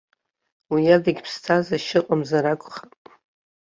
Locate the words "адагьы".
0.95-1.23